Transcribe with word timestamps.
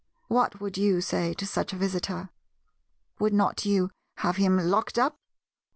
What 0.29 0.59
would 0.59 0.79
you 0.79 0.99
say 0.99 1.35
to 1.35 1.45
such 1.45 1.73
a 1.73 1.77
visitor? 1.77 2.31
Would 3.19 3.33
not 3.35 3.65
you 3.65 3.91
have 4.17 4.37
him 4.37 4.57
locked 4.57 4.97
up? 4.97 5.15